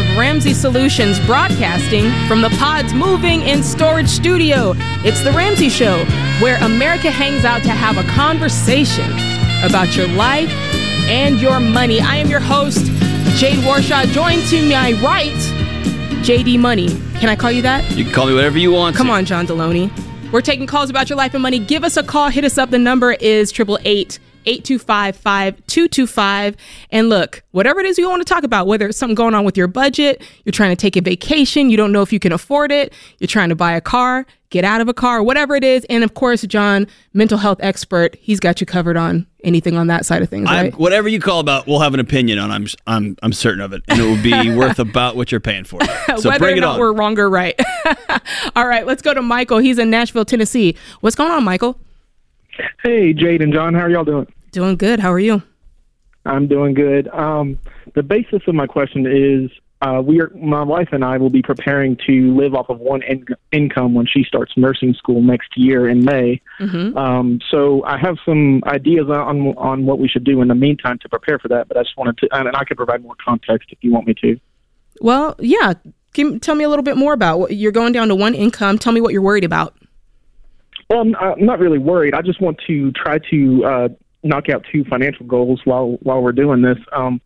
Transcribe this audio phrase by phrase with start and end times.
[0.00, 4.72] of Ramsey Solutions, broadcasting from the Pods Moving and Storage Studio.
[5.04, 6.04] It's The Ramsey Show,
[6.40, 9.10] where America hangs out to have a conversation
[9.62, 10.50] about your life
[11.10, 12.00] and your money.
[12.00, 12.86] I am your host,
[13.38, 15.36] Jade Warshaw, joined to my right,
[16.24, 16.88] JD Money.
[17.18, 17.90] Can I call you that?
[17.94, 18.96] You can call me whatever you want.
[18.96, 19.12] Come to.
[19.12, 19.90] on, John Delony.
[20.32, 21.58] We're taking calls about your life and money.
[21.58, 22.30] Give us a call.
[22.30, 22.70] Hit us up.
[22.70, 26.56] The number is 888 825 5225.
[26.90, 29.44] And look, whatever it is you want to talk about, whether it's something going on
[29.44, 32.32] with your budget, you're trying to take a vacation, you don't know if you can
[32.32, 35.64] afford it, you're trying to buy a car, get out of a car, whatever it
[35.64, 35.84] is.
[35.88, 40.04] And of course, John, mental health expert, he's got you covered on anything on that
[40.04, 40.76] side of things, right?
[40.78, 42.50] Whatever you call about, we'll have an opinion on.
[42.50, 45.64] I'm I'm I'm certain of it, and it will be worth about what you're paying
[45.64, 45.80] for.
[46.18, 46.80] So Whether bring or it on.
[46.80, 47.58] we're wrong or right.
[48.56, 49.58] All right, let's go to Michael.
[49.58, 50.76] He's in Nashville, Tennessee.
[51.00, 51.78] What's going on, Michael?
[52.82, 54.26] Hey, Jade and John, how are y'all doing?
[54.52, 55.00] Doing good.
[55.00, 55.42] How are you?
[56.26, 57.08] I'm doing good.
[57.08, 57.58] Um,
[57.94, 59.50] the basis of my question is
[59.82, 63.02] uh, we are, my wife and I will be preparing to live off of one
[63.02, 66.42] in- income when she starts nursing school next year in May.
[66.58, 66.96] Mm-hmm.
[66.98, 70.98] Um, so I have some ideas on on what we should do in the meantime
[70.98, 71.68] to prepare for that.
[71.68, 74.14] But I just wanted to, and I could provide more context if you want me
[74.22, 74.38] to.
[75.00, 75.74] Well, yeah.
[76.12, 78.78] Give, tell me a little bit more about what you're going down to one income.
[78.78, 79.76] Tell me what you're worried about.
[80.90, 82.14] Well, I'm, I'm not really worried.
[82.14, 83.88] I just want to try to uh,
[84.22, 86.78] knock out two financial goals while while we're doing this.
[86.92, 87.20] Um,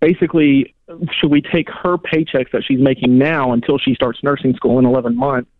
[0.00, 0.74] basically,
[1.20, 4.86] should we take her paychecks that she's making now until she starts nursing school in
[4.86, 5.50] 11 months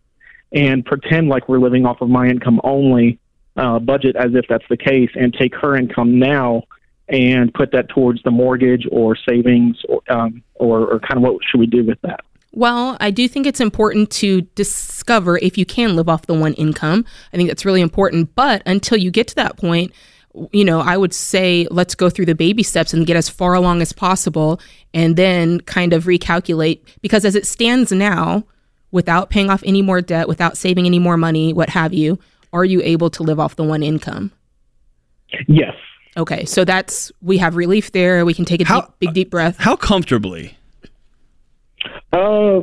[0.51, 3.19] and pretend like we're living off of my income only
[3.55, 6.63] uh, budget as if that's the case, and take her income now
[7.09, 11.37] and put that towards the mortgage or savings, or, um, or, or kind of what
[11.43, 12.21] should we do with that?
[12.51, 16.53] Well, I do think it's important to discover if you can live off the one
[16.53, 17.05] income.
[17.33, 18.33] I think that's really important.
[18.35, 19.91] But until you get to that point,
[20.51, 23.53] you know, I would say let's go through the baby steps and get as far
[23.53, 24.59] along as possible
[24.93, 26.81] and then kind of recalculate.
[27.01, 28.43] Because as it stands now,
[28.91, 32.19] without paying off any more debt, without saving any more money, what have you,
[32.53, 34.31] are you able to live off the one income?
[35.47, 35.75] Yes.
[36.17, 38.25] Okay, so that's we have relief there.
[38.25, 39.57] We can take a How- deep, big, deep breath.
[39.57, 40.57] How comfortably?
[42.11, 42.61] Uh,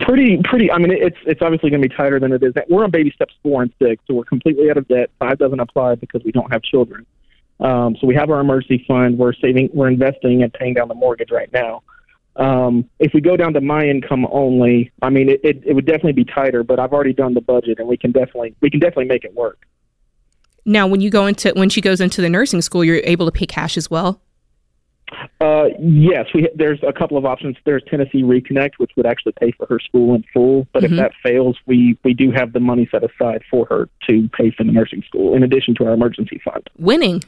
[0.00, 0.72] pretty, pretty.
[0.72, 2.52] I mean, it's it's obviously going to be tighter than it is.
[2.68, 5.10] We're on baby steps four and six, so we're completely out of debt.
[5.18, 7.06] Five doesn't apply because we don't have children.
[7.60, 9.16] Um, so we have our emergency fund.
[9.18, 9.70] We're saving.
[9.72, 11.82] We're investing and paying down the mortgage right now.
[12.34, 15.86] Um, if we go down to my income only, I mean, it, it, it would
[15.86, 16.64] definitely be tighter.
[16.64, 19.34] But I've already done the budget, and we can definitely we can definitely make it
[19.34, 19.64] work.
[20.64, 23.32] Now, when you go into when she goes into the nursing school, you're able to
[23.32, 24.20] pay cash as well.
[25.40, 27.56] Uh, yes, we there's a couple of options.
[27.64, 30.66] There's Tennessee Reconnect, which would actually pay for her school in full.
[30.72, 30.90] But Mhm.
[30.90, 34.50] if that fails, we we do have the money set aside for her to pay
[34.50, 36.68] for the nursing school, in addition to our emergency fund.
[36.78, 37.22] Winning.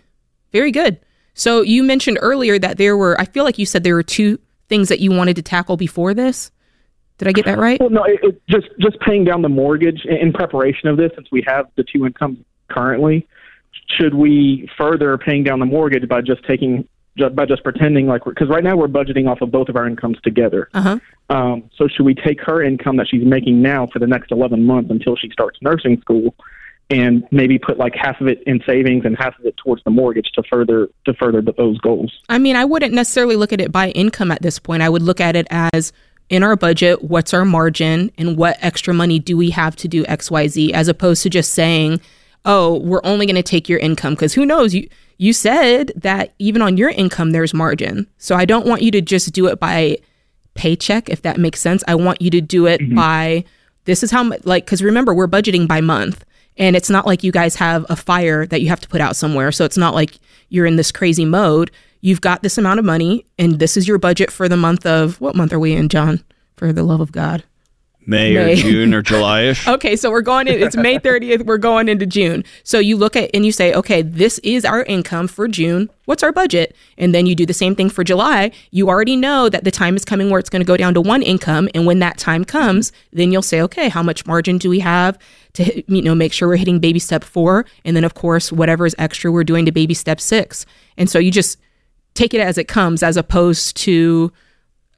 [0.53, 0.99] Very good.
[1.35, 4.39] So you mentioned earlier that there were, I feel like you said there were two
[4.69, 6.51] things that you wanted to tackle before this.
[7.19, 7.79] Did I get that right?
[7.81, 11.13] Well, no, it, it, just just paying down the mortgage in, in preparation of this,
[11.15, 13.27] since we have the two incomes currently.
[13.99, 16.89] Should we further paying down the mortgage by just taking
[17.21, 19.87] ju- by just pretending like because right now we're budgeting off of both of our
[19.87, 20.69] incomes together.
[20.75, 20.99] Uh huh.
[21.35, 24.65] Um, so should we take her income that she's making now for the next 11
[24.65, 26.35] months until she starts nursing school,
[26.91, 29.91] and maybe put like half of it in savings and half of it towards the
[29.91, 32.13] mortgage to further to further those goals?
[32.29, 34.83] I mean, I wouldn't necessarily look at it by income at this point.
[34.83, 35.93] I would look at it as
[36.29, 40.05] in our budget, what's our margin and what extra money do we have to do
[40.05, 42.01] XYZ, as opposed to just saying,
[42.45, 44.15] oh, we're only going to take your income.
[44.15, 44.73] Because who knows?
[44.73, 44.89] You,
[45.21, 48.07] you said that even on your income, there's margin.
[48.17, 49.99] So I don't want you to just do it by
[50.55, 51.85] paycheck, if that makes sense.
[51.87, 52.95] I want you to do it mm-hmm.
[52.95, 53.45] by
[53.85, 56.25] this is how much, like, because remember, we're budgeting by month.
[56.57, 59.15] And it's not like you guys have a fire that you have to put out
[59.15, 59.53] somewhere.
[59.53, 60.19] So it's not like
[60.49, 61.71] you're in this crazy mode.
[62.01, 65.21] You've got this amount of money, and this is your budget for the month of
[65.21, 66.25] what month are we in, John?
[66.57, 67.45] For the love of God.
[68.11, 68.53] May, May.
[68.53, 69.67] or June or July-ish.
[69.67, 72.45] Okay, so we're going in, it's May 30th, we're going into June.
[72.65, 75.89] So you look at and you say, okay, this is our income for June.
[76.07, 76.75] What's our budget?
[76.99, 78.51] And then you do the same thing for July.
[78.73, 81.01] You already know that the time is coming where it's going to go down to
[81.01, 81.69] one income.
[81.73, 85.17] And when that time comes, then you'll say, okay, how much margin do we have
[85.53, 87.65] to, you know, make sure we're hitting baby step four?
[87.85, 90.67] And then, of course, whatever is extra, we're doing to baby step six.
[90.97, 91.59] And so you just
[92.15, 94.33] take it as it comes as opposed to,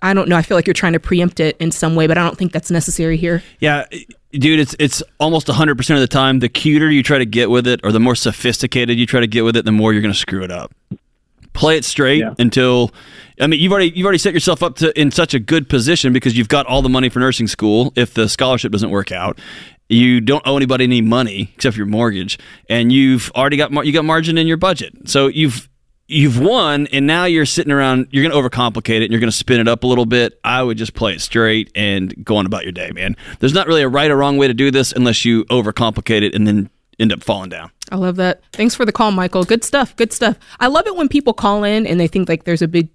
[0.03, 2.19] I don't know, I feel like you're trying to preempt it in some way, but
[2.19, 3.43] I don't think that's necessary here.
[3.61, 3.87] Yeah,
[4.33, 7.67] dude, it's it's almost 100% of the time the cuter you try to get with
[7.69, 10.13] it or the more sophisticated you try to get with it, the more you're going
[10.13, 10.73] to screw it up.
[11.53, 12.35] Play it straight Yeah.
[12.39, 12.93] until
[13.41, 16.13] I mean, you've already you've already set yourself up to in such a good position
[16.13, 19.39] because you've got all the money for nursing school if the scholarship doesn't work out.
[19.89, 22.39] You don't owe anybody any money except your mortgage
[22.71, 24.95] and you've already got mar- you got margin in your budget.
[25.11, 25.69] So you've
[26.13, 28.09] you've won, and now you're sitting around.
[28.11, 30.39] You're going to overcomplicate it, and you're going to spin it up a little bit.
[30.45, 33.17] I would just play it straight and go on about your day, man.
[33.41, 36.35] There's not really a right or wrong way to do this unless you overcomplicate it
[36.35, 37.71] and then end up falling down.
[37.91, 38.43] I love that.
[38.53, 39.45] Thanks for the call, Michael.
[39.45, 39.97] Good stuff.
[39.97, 40.39] Good stuff.
[40.61, 42.89] I love it when people call in and they think like there's a big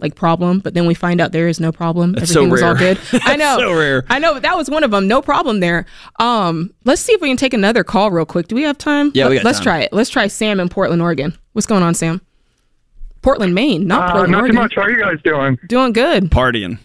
[0.00, 2.12] like problem, but then we find out there is no problem.
[2.12, 2.98] That's Everything so was all good.
[3.24, 3.56] I know.
[3.58, 4.04] so rare.
[4.08, 5.06] I know, but that was one of them.
[5.08, 5.86] No problem there.
[6.18, 8.48] Um, let's see if we can take another call real quick.
[8.48, 9.12] Do we have time?
[9.14, 9.64] Yeah, we got Let's time.
[9.64, 9.92] try it.
[9.92, 11.36] Let's try Sam in Portland, Oregon.
[11.52, 12.20] What's going on, Sam?
[13.24, 14.74] Portland, Maine, not Uh, Portland, not too much.
[14.76, 15.58] How are you guys doing?
[15.66, 16.30] Doing good.
[16.30, 16.78] Partying.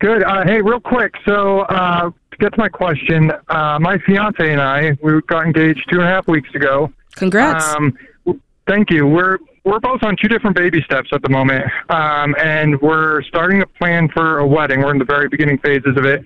[0.00, 0.22] Good.
[0.24, 1.14] Uh, hey, real quick.
[1.26, 5.84] So, uh, to get to my question, uh, my fiance and I we got engaged
[5.92, 6.90] two and a half weeks ago.
[7.16, 7.74] Congrats.
[7.76, 9.06] Um, w- thank you.
[9.06, 13.60] We're we're both on two different baby steps at the moment, um, and we're starting
[13.60, 14.80] to plan for a wedding.
[14.80, 16.24] We're in the very beginning phases of it,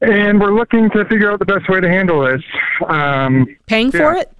[0.00, 2.42] and we're looking to figure out the best way to handle this.
[2.88, 4.32] Um, paying for it?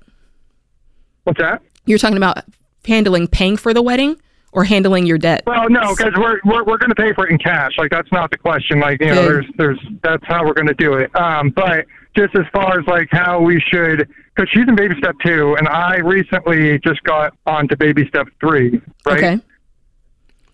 [1.25, 1.61] what's that?
[1.87, 2.38] You're talking about
[2.87, 4.17] handling paying for the wedding
[4.53, 5.43] or handling your debt?
[5.47, 7.73] Well, no, because we're we're, we're going to pay for it in cash.
[7.79, 8.81] Like that's not the question.
[8.81, 9.25] Like you know, Good.
[9.29, 11.15] there's there's that's how we're going to do it.
[11.17, 11.87] Um, but
[12.17, 15.69] just as far as like how we should, because she's in baby step two, and
[15.69, 18.81] I recently just got onto baby step three.
[19.05, 19.19] Right.
[19.19, 19.41] Okay.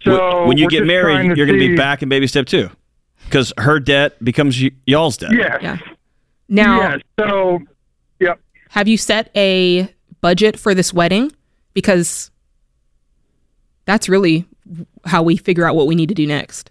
[0.05, 2.69] So when you get married, trying you're going to be back in baby step two
[3.25, 5.31] because her debt becomes y- y'all's debt.
[5.33, 5.59] Yes.
[5.63, 5.77] Yeah.
[6.49, 7.01] Now, Yes.
[7.21, 7.61] So,
[8.19, 8.41] yep.
[8.71, 9.89] have you set a
[10.21, 11.33] budget for this wedding?
[11.75, 12.31] Because
[13.85, 14.47] that's really
[15.07, 16.71] how we figure out what we need to do next.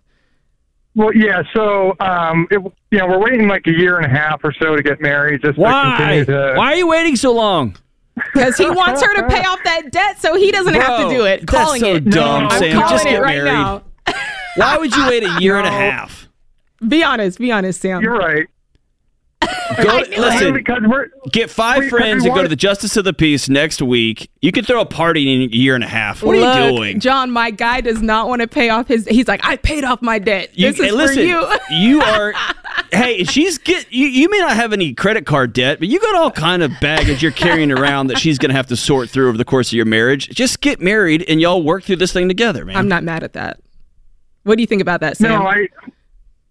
[0.96, 1.44] Well, yeah.
[1.54, 2.60] So, um, it,
[2.92, 5.42] you know, we're waiting like a year and a half or so to get married.
[5.42, 5.96] Just Why?
[5.98, 6.54] continue to.
[6.58, 7.76] Why are you waiting so long?
[8.34, 11.26] Because he wants her to pay off that debt so he doesn't have to do
[11.26, 11.42] it.
[11.48, 12.10] that's Calling so it.
[12.10, 12.74] dumb, I'm Sam.
[12.74, 13.52] calling Just it get right married.
[13.54, 13.84] now.
[14.58, 16.28] Why would you wait a year and a half?
[16.86, 17.40] Be honest.
[17.40, 18.02] Be honest, Sam.
[18.02, 18.48] You're right.
[19.78, 23.04] Go to- listen, because we're get five We- friends and go to the Justice of
[23.06, 24.30] the Peace next week.
[24.42, 26.24] You could throw a party in a year and a half.
[26.24, 27.00] What are you doing?
[27.00, 29.06] John, my guy does not want to pay off his.
[29.08, 30.50] He's like, I paid off my debt.
[30.58, 31.58] You, this is hey, listen, for you.
[31.78, 32.34] you are.
[32.92, 33.92] Hey, she's get.
[33.92, 36.72] You, you may not have any credit card debt, but you got all kind of
[36.82, 39.70] baggage you're carrying around that she's going to have to sort through over the course
[39.70, 40.30] of your marriage.
[40.30, 42.76] Just get married and y'all work through this thing together, man.
[42.78, 43.60] I'm not mad at that.
[44.44, 45.30] What do you think about that, Sam?
[45.30, 45.68] No, I.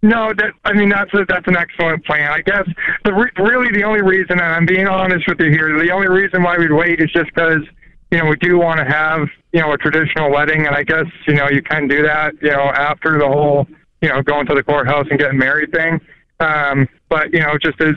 [0.02, 2.30] No, that I mean that's a, that's an excellent plan.
[2.30, 2.66] I guess
[3.04, 6.08] the re- really the only reason, and I'm being honest with you here, the only
[6.08, 7.62] reason why we'd wait is just because
[8.10, 11.04] you know we do want to have you know a traditional wedding, and I guess
[11.26, 13.66] you know you can do that you know after the whole
[14.00, 16.00] you know going to the courthouse and getting married thing.
[16.40, 17.94] Um, but you know just as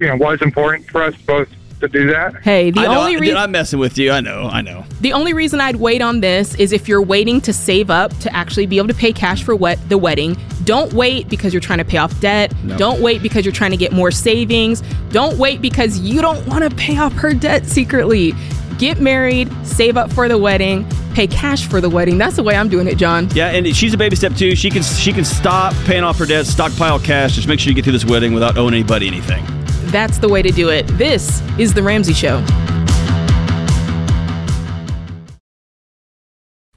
[0.00, 1.48] you know was important for us both
[1.84, 2.42] to do that.
[2.42, 4.10] hey, the I only reason I'm messing with you.
[4.12, 4.48] I know.
[4.50, 4.84] I know.
[5.00, 8.34] the only reason I'd wait on this is if you're waiting to save up to
[8.34, 10.36] actually be able to pay cash for what the wedding.
[10.64, 12.52] Don't wait because you're trying to pay off debt.
[12.78, 14.82] Don't wait because you're trying to get more savings.
[15.10, 18.32] Don't wait because you don't want to pay off her debt secretly.
[18.78, 22.18] Get married, save up for the wedding, pay cash for the wedding.
[22.18, 23.28] That's the way I'm doing it, John.
[23.32, 24.56] Yeah, and she's a baby step too.
[24.56, 27.34] She can she can stop paying off her debt, stockpile cash.
[27.34, 29.44] Just make sure you get through this wedding without owing anybody anything.
[29.94, 30.88] That's the way to do it.
[30.98, 32.44] This is The Ramsey Show.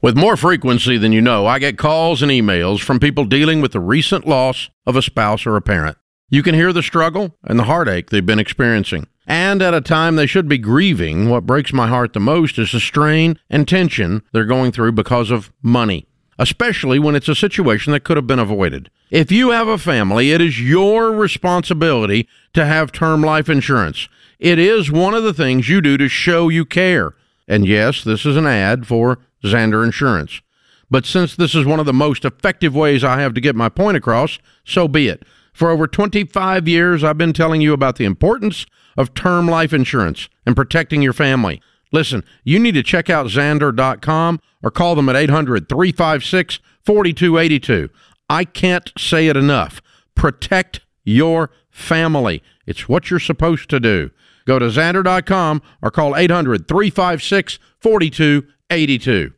[0.04, 3.72] With more frequency than you know, I get calls and emails from people dealing with
[3.72, 5.98] the recent loss of a spouse or a parent.
[6.30, 9.08] You can hear the struggle and the heartache they've been experiencing.
[9.26, 12.72] And at a time they should be grieving, what breaks my heart the most is
[12.72, 16.06] the strain and tension they're going through because of money,
[16.40, 18.90] especially when it's a situation that could have been avoided.
[19.10, 24.10] If you have a family, it is your responsibility to have term life insurance.
[24.40, 27.16] It is one of the things you do to show you care.
[27.48, 30.42] And yes, this is an ad for Zander Insurance.
[30.90, 33.70] But since this is one of the most effective ways I have to get my
[33.70, 35.24] point across, so be it.
[35.54, 38.66] For over 25 years, I've been telling you about the importance
[38.96, 41.62] of term life insurance and protecting your family.
[41.92, 47.90] Listen, you need to check out Zander.com or call them at 800 356 4282.
[48.30, 49.82] I can't say it enough.
[50.16, 52.44] Protect your family.
[52.66, 54.12] It's what you're supposed to do.
[54.46, 59.34] Go to Zander.com or call 800 356 4282.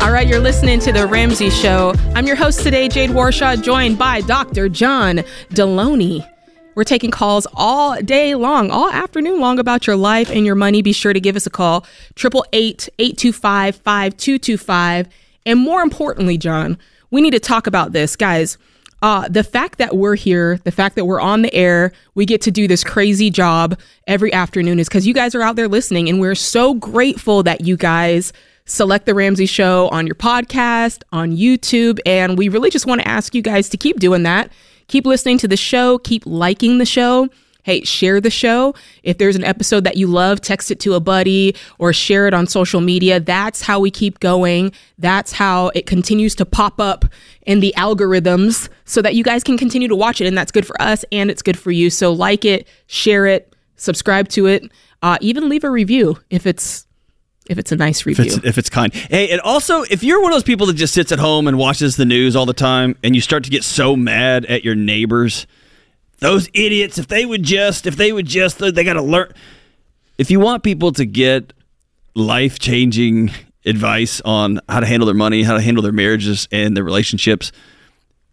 [0.00, 1.94] All right, you're listening to The Ramsey Show.
[2.14, 4.68] I'm your host today, Jade Warshaw, joined by Dr.
[4.68, 5.16] John
[5.50, 6.26] Delony.
[6.76, 10.82] We're taking calls all day long, all afternoon long about your life and your money.
[10.82, 15.06] Be sure to give us a call, 888-825-5225.
[15.46, 16.76] And more importantly, John,
[17.10, 18.14] we need to talk about this.
[18.14, 18.58] Guys,
[19.00, 22.42] uh, the fact that we're here, the fact that we're on the air, we get
[22.42, 26.10] to do this crazy job every afternoon is because you guys are out there listening.
[26.10, 28.34] And we're so grateful that you guys
[28.66, 32.00] select the Ramsey Show on your podcast, on YouTube.
[32.04, 34.52] And we really just want to ask you guys to keep doing that.
[34.88, 37.28] Keep listening to the show, keep liking the show.
[37.66, 38.76] hey, share the show.
[39.02, 42.32] If there's an episode that you love, text it to a buddy or share it
[42.32, 43.18] on social media.
[43.18, 44.70] That's how we keep going.
[44.98, 47.04] That's how it continues to pop up
[47.44, 50.28] in the algorithms so that you guys can continue to watch it.
[50.28, 51.90] And that's good for us and it's good for you.
[51.90, 54.70] So like it, share it, subscribe to it,
[55.02, 56.85] uh, even leave a review if it's
[57.48, 58.24] if it's a nice review.
[58.24, 58.92] If it's, if it's kind.
[58.94, 61.58] Hey, and also, if you're one of those people that just sits at home and
[61.58, 64.74] watches the news all the time and you start to get so mad at your
[64.74, 65.46] neighbors,
[66.18, 69.32] those idiots, if they would just, if they would just, they got to learn.
[70.18, 71.52] If you want people to get
[72.14, 73.30] life changing
[73.66, 77.52] advice on how to handle their money, how to handle their marriages and their relationships,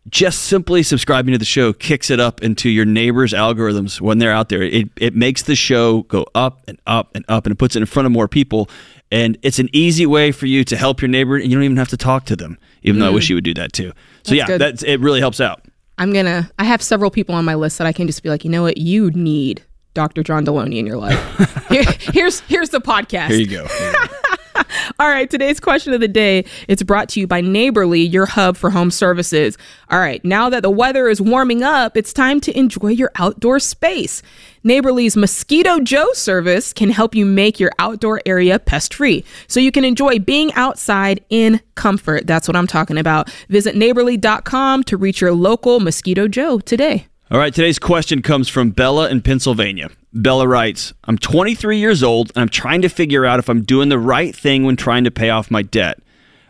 [0.09, 4.33] just simply subscribing to the show kicks it up into your neighbor's algorithms when they're
[4.33, 4.61] out there.
[4.61, 7.79] It, it makes the show go up and up and up and it puts it
[7.79, 8.69] in front of more people.
[9.13, 11.77] And it's an easy way for you to help your neighbor and you don't even
[11.77, 13.29] have to talk to them, even though I wish mm.
[13.29, 13.91] you would do that too.
[14.23, 14.59] So, yeah, good.
[14.59, 15.63] that's, it really helps out.
[15.99, 16.49] I'm gonna.
[16.57, 18.63] I have several people on my list that I can just be like, you know
[18.63, 20.23] what, you need Dr.
[20.23, 21.19] John Delony in your life.
[21.69, 23.27] Here, here's here's the podcast.
[23.27, 23.67] Here you go.
[24.99, 28.57] All right, today's question of the day, it's brought to you by Neighborly, your hub
[28.57, 29.57] for home services.
[29.89, 33.59] All right, now that the weather is warming up, it's time to enjoy your outdoor
[33.59, 34.21] space.
[34.63, 39.83] Neighborly's Mosquito Joe service can help you make your outdoor area pest-free so you can
[39.83, 42.27] enjoy being outside in comfort.
[42.27, 43.29] That's what I'm talking about.
[43.49, 47.07] Visit neighborly.com to reach your local Mosquito Joe today.
[47.29, 49.89] All right, today's question comes from Bella in Pennsylvania.
[50.13, 53.89] Bella writes, I'm 23 years old and I'm trying to figure out if I'm doing
[53.89, 55.99] the right thing when trying to pay off my debt.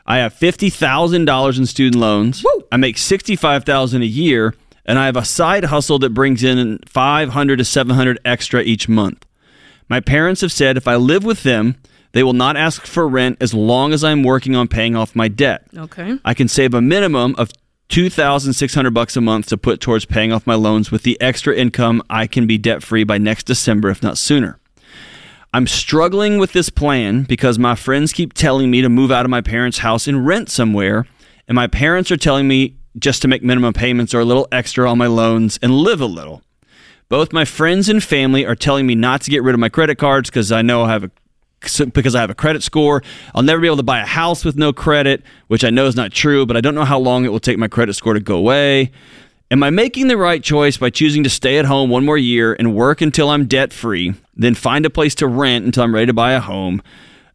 [0.05, 2.43] I have $50,000 in student loans.
[2.43, 2.63] Woo!
[2.71, 4.53] I make $65,000 a year
[4.85, 9.25] and I have a side hustle that brings in 500 to 700 extra each month.
[9.87, 11.77] My parents have said if I live with them,
[12.11, 15.27] they will not ask for rent as long as I'm working on paying off my
[15.27, 15.65] debt.
[15.75, 16.17] Okay.
[16.25, 17.51] I can save a minimum of
[17.93, 22.01] 2600 bucks a month to put towards paying off my loans with the extra income
[22.09, 24.57] I can be debt free by next December if not sooner.
[25.53, 29.29] I'm struggling with this plan because my friends keep telling me to move out of
[29.29, 31.05] my parents' house and rent somewhere
[31.47, 34.89] and my parents are telling me just to make minimum payments or a little extra
[34.89, 36.41] on my loans and live a little.
[37.09, 39.99] Both my friends and family are telling me not to get rid of my credit
[39.99, 41.11] cards because I know I have a
[41.93, 43.03] because I have a credit score.
[43.33, 45.95] I'll never be able to buy a house with no credit, which I know is
[45.95, 48.19] not true, but I don't know how long it will take my credit score to
[48.19, 48.91] go away.
[49.51, 52.55] Am I making the right choice by choosing to stay at home one more year
[52.57, 56.07] and work until I'm debt free, then find a place to rent until I'm ready
[56.07, 56.81] to buy a home?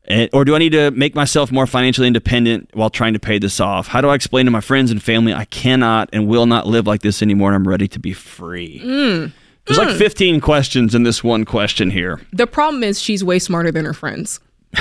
[0.08, 3.38] Eh, or do I need to make myself more financially independent while trying to pay
[3.38, 3.88] this off?
[3.88, 6.86] How do I explain to my friends and family I cannot and will not live
[6.86, 8.78] like this anymore and I'm ready to be free?
[8.78, 9.26] Hmm.
[9.68, 9.98] There's like hmm.
[9.98, 12.20] 15 questions in this one question here.
[12.32, 14.40] The problem is she's way smarter than her friends.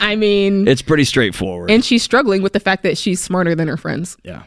[0.00, 1.70] I mean, It's pretty straightforward.
[1.70, 4.16] and she's struggling with the fact that she's smarter than her friends.
[4.24, 4.44] Yeah.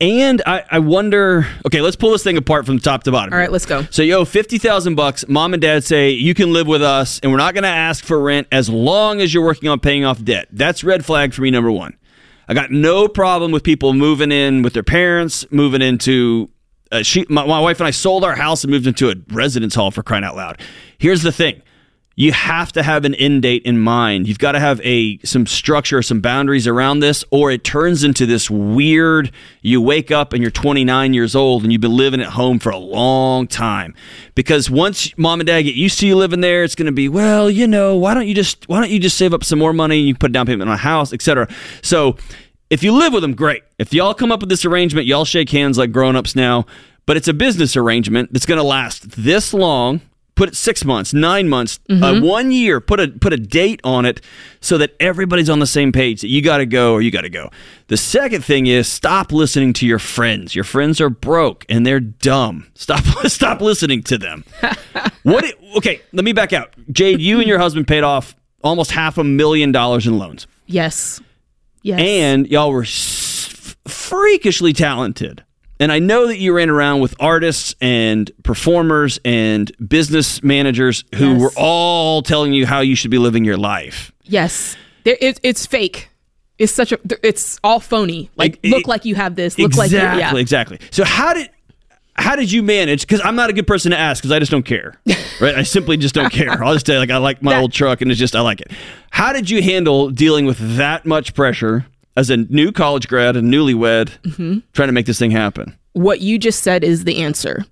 [0.00, 1.46] And I, I wonder.
[1.64, 3.32] Okay, let's pull this thing apart from top to bottom.
[3.32, 3.86] All right, let's go.
[3.90, 5.24] So, yo, fifty thousand bucks.
[5.28, 8.04] Mom and dad say you can live with us, and we're not going to ask
[8.04, 10.48] for rent as long as you're working on paying off debt.
[10.50, 11.52] That's red flag for me.
[11.52, 11.96] Number one.
[12.48, 16.50] I got no problem with people moving in with their parents, moving into.
[16.92, 19.74] Uh, she, my, my wife and I sold our house and moved into a residence
[19.74, 20.60] hall for crying out loud.
[20.98, 21.62] Here's the thing:
[22.14, 24.28] you have to have an end date in mind.
[24.28, 28.26] You've got to have a some structure, some boundaries around this, or it turns into
[28.26, 29.32] this weird.
[29.62, 32.70] You wake up and you're 29 years old and you've been living at home for
[32.70, 33.94] a long time.
[34.34, 37.08] Because once mom and dad get used to you living there, it's going to be
[37.08, 39.72] well, you know, why don't you just why don't you just save up some more
[39.72, 41.48] money and you put down payment on a house, etc.
[41.80, 42.16] So
[42.72, 43.62] if you live with them, great.
[43.78, 46.66] If y'all come up with this arrangement, y'all shake hands like grown ups now.
[47.04, 50.00] But it's a business arrangement that's going to last this long
[50.34, 52.80] put it six months, nine months, uh, one year.
[52.80, 54.20] Put a put a date on it
[54.60, 56.22] so that everybody's on the same page.
[56.22, 57.50] That you got to go or you got to go.
[57.88, 60.54] The second thing is stop listening to your friends.
[60.54, 62.68] Your friends are broke and they're dumb.
[62.74, 64.44] Stop stop listening to them.
[65.22, 65.44] what?
[65.44, 66.74] It, okay, let me back out.
[66.90, 71.20] Jade, you and your husband paid off almost half a million dollars in loans, Yes.
[71.82, 72.00] Yes.
[72.00, 72.84] and y'all were
[73.86, 75.44] freakishly talented.
[75.80, 81.32] And I know that you ran around with artists and performers and business managers who
[81.32, 81.40] Yes.
[81.40, 84.12] were all telling you how you should be living your life.
[84.22, 84.76] yes.
[85.04, 86.10] There, it, it's fake.
[86.60, 86.98] It's such a.
[87.26, 88.30] It's all phony.
[88.36, 89.58] Like Like, look it- like you have this.
[89.58, 90.36] Look exactly, like you, yeah.
[90.36, 90.78] exactly.
[90.92, 91.50] So how did
[92.14, 93.02] how did you manage?
[93.02, 94.94] Because I'm not a good person to ask because I just don't care.
[95.40, 95.54] Right?
[95.56, 96.62] I simply just don't care.
[96.62, 98.60] I'll just say like I like my That- old truck and it's just I like
[98.60, 98.70] it.
[99.10, 103.52] How did you handle dealing with that much pressure as a new college grad and
[103.52, 104.58] newlywed Mm-hmm.
[104.72, 105.76] trying to make this thing happen?
[105.94, 107.64] What you just said is the answer.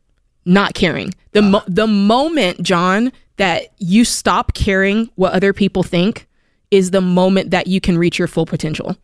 [0.46, 1.14] Not caring.
[1.32, 6.26] The mo- the moment, John, that you stop caring what other people think
[6.70, 8.96] is the moment that you can reach your full potential.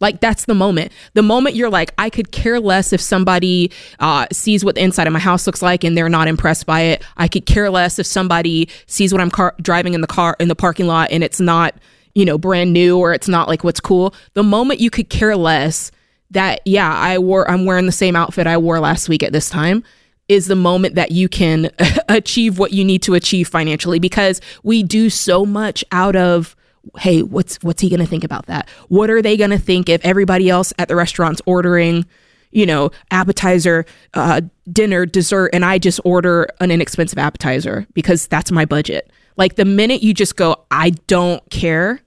[0.00, 0.92] Like that's the moment.
[1.14, 5.06] The moment you're like, I could care less if somebody uh, sees what the inside
[5.06, 7.04] of my house looks like and they're not impressed by it.
[7.16, 10.48] I could care less if somebody sees what I'm car- driving in the car in
[10.48, 11.74] the parking lot and it's not,
[12.14, 14.14] you know, brand new or it's not like what's cool.
[14.34, 15.90] The moment you could care less
[16.30, 19.48] that yeah, I wore I'm wearing the same outfit I wore last week at this
[19.48, 19.82] time
[20.28, 21.70] is the moment that you can
[22.08, 26.54] achieve what you need to achieve financially because we do so much out of
[26.98, 28.68] hey, what's what's he going to think about that?
[28.88, 32.06] What are they going to think if everybody else at the restaurant's ordering,
[32.50, 34.40] you know, appetizer, uh,
[34.70, 39.10] dinner, dessert, and I just order an inexpensive appetizer because that's my budget.
[39.36, 42.00] Like the minute you just go, I don't care,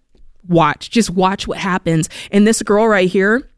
[0.47, 2.09] watch, just watch what happens.
[2.31, 3.49] And this girl right here,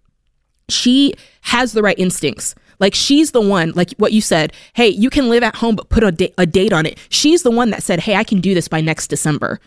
[0.70, 2.56] she has the right instincts.
[2.80, 5.90] Like she's the one, like what you said, hey, you can live at home, but
[5.90, 6.98] put a, da- a date on it.
[7.10, 9.60] She's the one that said, hey, I can do this by next December.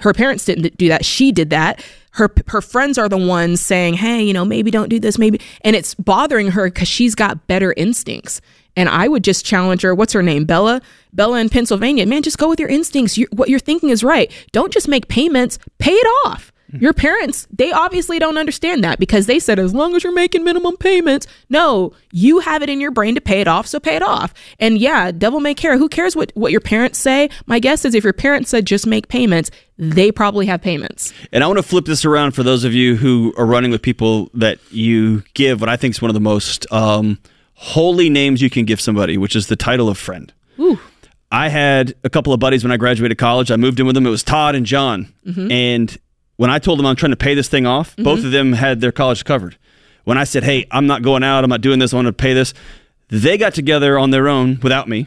[0.00, 1.04] Her parents didn't do that.
[1.04, 1.84] She did that.
[2.12, 5.40] Her her friends are the ones saying, "Hey, you know, maybe don't do this, maybe."
[5.62, 8.40] And it's bothering her cuz she's got better instincts.
[8.76, 10.44] And I would just challenge her, what's her name?
[10.44, 10.82] Bella?
[11.12, 12.06] Bella in Pennsylvania.
[12.06, 13.16] Man, just go with your instincts.
[13.16, 14.30] you what you're thinking is right.
[14.52, 16.52] Don't just make payments, pay it off.
[16.80, 20.44] Your parents, they obviously don't understand that because they said, as long as you're making
[20.44, 23.96] minimum payments, no, you have it in your brain to pay it off, so pay
[23.96, 24.34] it off.
[24.58, 25.78] And yeah, devil may care.
[25.78, 27.30] Who cares what, what your parents say?
[27.46, 31.12] My guess is if your parents said just make payments, they probably have payments.
[31.32, 33.82] And I want to flip this around for those of you who are running with
[33.82, 37.18] people that you give what I think is one of the most um,
[37.54, 40.32] holy names you can give somebody, which is the title of friend.
[40.58, 40.78] Ooh.
[41.32, 43.50] I had a couple of buddies when I graduated college.
[43.50, 44.06] I moved in with them.
[44.06, 45.12] It was Todd and John.
[45.26, 45.50] Mm-hmm.
[45.50, 45.98] And
[46.36, 48.04] when I told them I'm trying to pay this thing off, Mm-hmm.
[48.04, 49.56] both of them had their college covered.
[50.04, 51.44] When I said, "Hey, I'm not going out.
[51.44, 51.92] I'm not doing this.
[51.92, 52.52] I want to pay this,"
[53.08, 55.06] they got together on their own without me,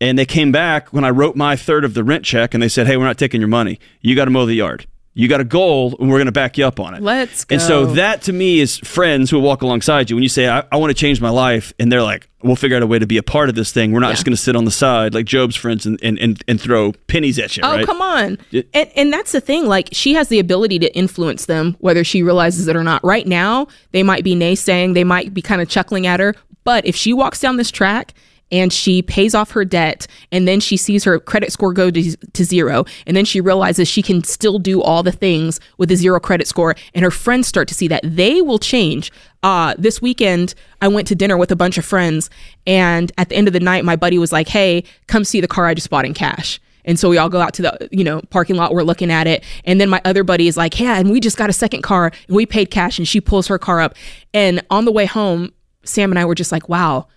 [0.00, 2.68] and they came back when I wrote my third of the rent check, and they
[2.68, 3.78] said, "Hey, we're not taking your money.
[4.00, 4.86] You got to mow the yard.
[5.18, 7.54] You got a goal, and we're going to back you up on it." Let's go.
[7.54, 10.16] And so that to me is friends who will walk alongside you.
[10.16, 12.76] When you say, "I, I want to change my life," and they're like, "We'll figure
[12.76, 13.92] out a way to be a part of this thing.
[13.92, 16.44] We're not just going to sit on the side like Job's friends and, and, and,
[16.46, 17.86] and throw pennies at you." Oh, right?
[17.86, 18.36] come on.
[18.52, 19.66] It- and and that's the thing.
[19.66, 23.02] Like she has the ability to influence them, whether she realizes it or not.
[23.02, 26.34] Right now, they might be naysaying, they might be kind of chuckling at her.
[26.64, 28.12] But if she walks down this track
[28.50, 32.16] and she pays off her debt and then she sees her credit score go to,
[32.16, 35.96] to zero and then she realizes she can still do all the things with a
[35.96, 39.10] zero credit score and her friends start to see that they will change
[39.42, 42.30] uh, this weekend i went to dinner with a bunch of friends
[42.66, 45.48] and at the end of the night my buddy was like hey come see the
[45.48, 48.04] car i just bought in cash and so we all go out to the, you
[48.04, 48.72] know, parking lot.
[48.72, 49.42] We're looking at it.
[49.64, 52.12] And then my other buddy is like, yeah, and we just got a second car
[52.28, 52.96] and we paid cash.
[52.98, 53.96] And she pulls her car up.
[54.32, 57.08] And on the way home, Sam and I were just like, wow,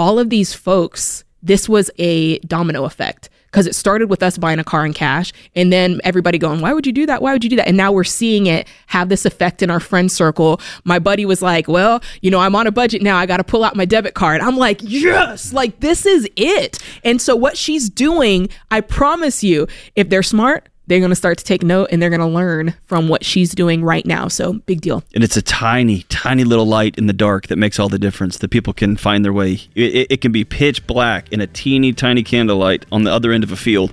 [0.00, 4.58] all of these folks, this was a domino effect because it started with us buying
[4.58, 7.20] a car in cash and then everybody going, why would you do that?
[7.20, 7.68] Why would you do that?
[7.68, 10.58] And now we're seeing it have this effect in our friend circle.
[10.84, 13.18] My buddy was like, well, you know, I'm on a budget now.
[13.18, 14.40] I got to pull out my debit card.
[14.40, 16.78] I'm like, yes, like this is it.
[17.04, 21.38] And so what she's doing, I promise you, if they're smart, they're going to start
[21.38, 24.26] to take note and they're going to learn from what she's doing right now.
[24.26, 25.04] So big deal.
[25.14, 28.38] and it's a tiny, tiny little light in the dark that makes all the difference.
[28.38, 29.60] That people can find their way.
[29.76, 33.44] It, it, can be pitch black in a teeny tiny candlelight on the other end
[33.44, 33.92] of a field.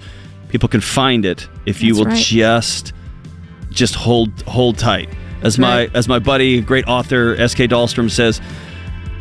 [0.49, 2.17] People can find it if you That's will right.
[2.17, 2.93] just,
[3.69, 5.07] just hold hold tight.
[5.43, 7.67] As my as my buddy, great author S.K.
[7.67, 8.41] Dahlstrom says,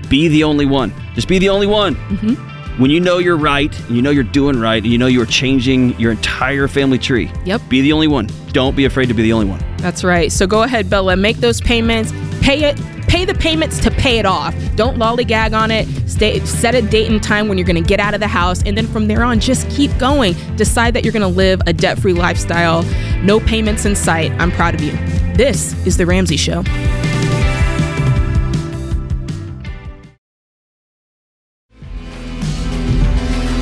[0.08, 0.94] "Be the only one.
[1.14, 2.55] Just be the only one." Mm-hmm.
[2.78, 5.98] When you know you're right, you know you're doing right, and you know you're changing
[5.98, 7.30] your entire family tree.
[7.46, 7.62] Yep.
[7.70, 8.28] Be the only one.
[8.52, 9.64] Don't be afraid to be the only one.
[9.78, 10.30] That's right.
[10.30, 12.12] So go ahead, Bella, make those payments.
[12.42, 12.78] Pay it.
[13.08, 14.54] Pay the payments to pay it off.
[14.74, 15.86] Don't lollygag on it.
[16.06, 16.38] Stay.
[16.40, 18.76] Set a date and time when you're going to get out of the house, and
[18.76, 20.34] then from there on, just keep going.
[20.56, 22.82] Decide that you're going to live a debt-free lifestyle.
[23.22, 24.32] No payments in sight.
[24.32, 24.92] I'm proud of you.
[25.34, 26.62] This is the Ramsey Show.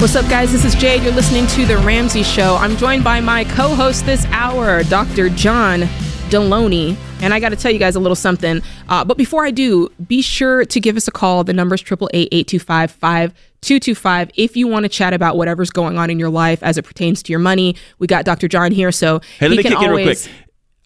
[0.04, 0.52] What's up, guys?
[0.52, 1.02] This is Jade.
[1.02, 2.56] You're listening to The Ramsey Show.
[2.56, 5.30] I'm joined by my co host this hour, Dr.
[5.30, 5.80] John
[6.28, 6.94] Delony.
[7.22, 8.60] And I got to tell you guys a little something.
[8.90, 11.42] Uh, but before I do, be sure to give us a call.
[11.42, 16.10] The number is 888 825 5225 if you want to chat about whatever's going on
[16.10, 17.74] in your life as it pertains to your money.
[17.98, 18.46] We got Dr.
[18.46, 20.18] John here, so Hey, let me can kick in real quick.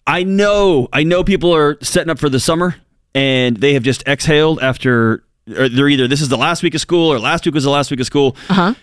[0.07, 2.77] I know, I know people are setting up for the summer
[3.13, 5.25] and they have just exhaled after,
[5.57, 7.69] or they're either this is the last week of school or last week was the
[7.69, 8.37] last week of school.
[8.47, 8.73] Uh huh.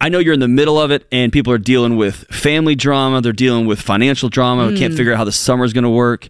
[0.00, 3.20] I know you're in the middle of it and people are dealing with family drama,
[3.22, 4.76] they're dealing with financial drama, Hmm.
[4.76, 6.28] can't figure out how the summer's going to work.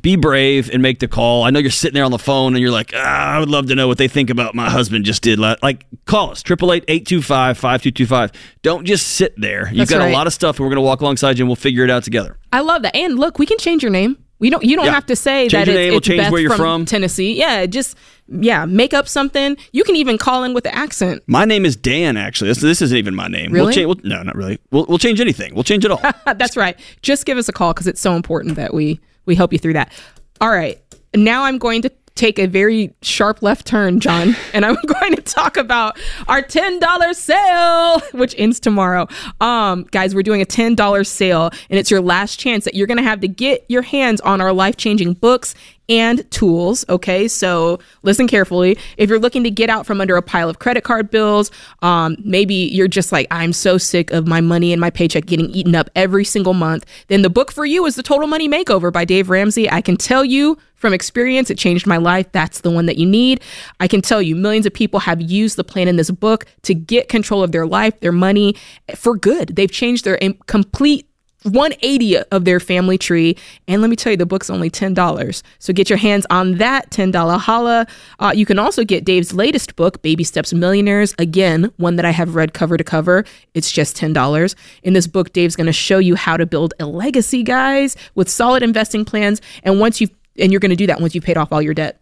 [0.00, 1.42] Be brave and make the call.
[1.44, 3.66] I know you're sitting there on the phone and you're like, ah, I would love
[3.66, 5.38] to know what they think about my husband just did.
[5.38, 8.32] la-" Like, call us, 888 825 5225.
[8.62, 9.66] Don't just sit there.
[9.68, 10.08] You've That's got right.
[10.10, 11.90] a lot of stuff and we're going to walk alongside you and we'll figure it
[11.90, 12.38] out together.
[12.54, 12.96] I love that.
[12.96, 14.16] And look, we can change your name.
[14.42, 14.64] We don't.
[14.64, 14.90] You don't Yeah.
[14.94, 16.84] have to say Change that it's, name, it's change Beth where you're from, from.
[16.84, 17.32] Tennessee.
[17.38, 17.96] Yeah, just
[18.28, 19.56] yeah, make up something.
[19.70, 21.22] You can even call in with the accent.
[21.28, 22.16] My name is Dan.
[22.16, 23.52] Actually, this, this isn't even my name.
[23.52, 23.74] We'll Really?
[23.74, 23.86] change.
[23.86, 24.58] We'll, no, not really.
[24.72, 25.54] We'll, we'll change anything.
[25.54, 26.00] We'll change it all.
[26.34, 26.76] That's right.
[27.02, 29.74] Just give us a call because it's so important that we we help you through
[29.74, 29.92] that.
[30.40, 30.80] All right.
[31.14, 35.22] Now I'm going to take a very sharp left turn, John, and I'm going to
[35.22, 35.98] talk about
[36.28, 39.08] our $10 sale, which ends tomorrow.
[39.40, 42.98] Um, guys, we're doing a $10 sale, and it's your last chance that you're going
[42.98, 45.54] to have to get your hands on our life changing books
[45.88, 46.84] and tools.
[46.88, 48.78] Okay, so listen carefully.
[48.96, 51.50] If you're looking to get out from under a pile of credit card bills,
[51.82, 55.50] um, maybe you're just like, I'm so sick of my money and my paycheck getting
[55.50, 58.92] eaten up every single month, then the book for you is The Total Money Makeover
[58.92, 59.70] by Dave Ramsey.
[59.70, 62.26] I can tell you from experience, it changed my life.
[62.32, 63.40] That's the one that you need.
[63.78, 66.74] I can tell you, millions of people have used the plan in this book to
[66.74, 68.56] get control of their life, their money
[68.96, 69.54] for good.
[69.54, 71.08] They've changed their complete
[71.44, 73.36] 180 of their family tree.
[73.68, 75.42] And let me tell you, the book's only $10.
[75.58, 77.86] So get your hands on that $10 holla.
[78.18, 81.14] Uh, you can also get Dave's latest book, Baby Steps Millionaires.
[81.18, 83.24] Again, one that I have read cover to cover.
[83.54, 84.54] It's just $10.
[84.82, 88.28] In this book, Dave's going to show you how to build a legacy, guys, with
[88.28, 89.40] solid investing plans.
[89.62, 91.74] And once you've and you're going to do that once you've paid off all your
[91.74, 92.00] debt.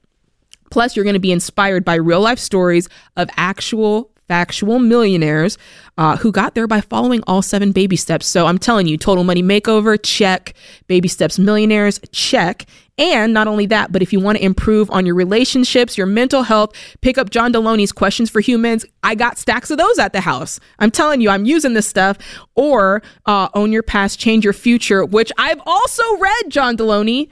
[0.71, 5.59] Plus, you're going to be inspired by real life stories of actual factual millionaires
[5.99, 8.29] uh, who got there by following all seven baby steps.
[8.29, 10.55] So I'm telling you, total money makeover, check.
[10.87, 12.67] Baby steps millionaires, check.
[12.97, 16.45] And not only that, but if you want to improve on your relationships, your mental
[16.45, 18.85] health, pick up John Delony's Questions for Humans.
[19.03, 20.61] I got stacks of those at the house.
[20.79, 22.17] I'm telling you, I'm using this stuff.
[22.55, 27.31] Or uh, Own Your Past, Change Your Future, which I've also read, John Delony.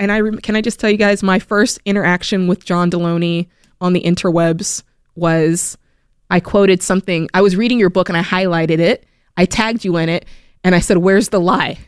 [0.00, 3.46] And I rem- can I just tell you guys, my first interaction with John Delony
[3.80, 4.82] on the interwebs
[5.14, 5.78] was
[6.32, 7.28] I quoted something.
[7.34, 9.04] I was reading your book and I highlighted it.
[9.36, 10.24] I tagged you in it
[10.64, 11.78] and I said, "Where's the lie?"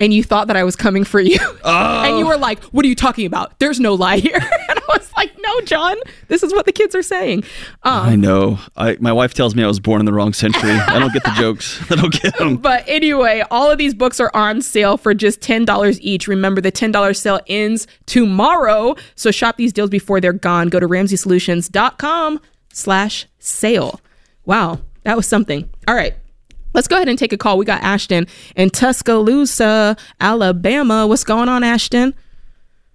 [0.00, 1.38] And you thought that I was coming for you.
[1.64, 3.58] And you were like, "What are you talking about?
[3.58, 4.36] There's no lie here."
[4.68, 5.96] and I was like, "No, John.
[6.28, 7.44] This is what the kids are saying."
[7.82, 8.58] Um, I know.
[8.74, 10.70] I my wife tells me I was born in the wrong century.
[10.88, 11.80] I don't get the jokes.
[11.90, 12.56] I don't get them.
[12.56, 16.26] But anyway, all of these books are on sale for just $10 each.
[16.26, 18.94] Remember, the $10 sale ends tomorrow.
[19.14, 20.68] So shop these deals before they're gone.
[20.68, 22.40] Go to ramseysolutions.com
[22.72, 24.00] slash sale.
[24.44, 25.68] Wow, that was something.
[25.86, 26.14] All right.
[26.72, 27.56] Let's go ahead and take a call.
[27.56, 28.26] We got Ashton
[28.56, 31.06] in Tuscaloosa, Alabama.
[31.06, 32.14] What's going on, Ashton?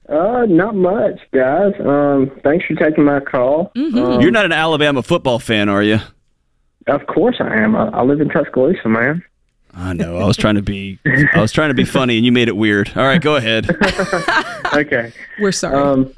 [0.10, 1.74] Uh, not much, guys.
[1.80, 3.72] Um, thanks for taking my call.
[3.78, 6.00] Um, You're not an Alabama football fan, are you?
[6.88, 7.76] of course I am.
[7.76, 9.24] I, I live in Tuscaloosa, man.
[9.76, 10.18] I know.
[10.18, 10.98] I was trying to be.
[11.06, 12.92] I was trying to be funny, and you made it weird.
[12.96, 13.68] All right, go ahead.
[14.72, 15.12] Okay.
[15.40, 15.76] We're sorry.
[15.76, 16.14] Um,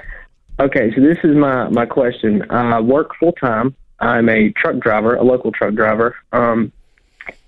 [0.60, 0.92] okay.
[0.94, 2.42] So this is my my question.
[2.50, 3.74] I work full time.
[4.02, 6.16] I'm a truck driver, a local truck driver.
[6.32, 6.72] Um,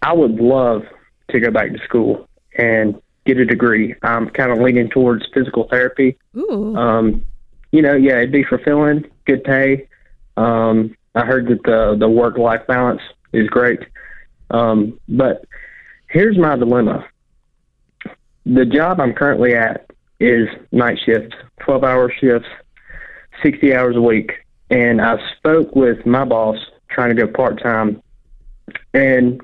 [0.03, 0.85] I would love
[1.31, 3.95] to go back to school and get a degree.
[4.03, 6.17] I'm kind of leaning towards physical therapy.
[6.37, 6.77] Ooh.
[6.77, 7.25] Um,
[7.73, 9.88] you know, yeah, it'd be fulfilling, good pay.
[10.37, 13.81] Um, I heard that the the work life balance is great.
[14.51, 15.45] Um, but
[16.09, 17.05] here's my dilemma.
[18.47, 19.90] The job I'm currently at
[20.21, 22.49] is night shifts, 12 hour shifts,
[23.43, 24.43] 60 hours a week.
[24.75, 26.57] And I spoke with my boss
[26.91, 28.03] trying to go part time.
[28.93, 29.41] And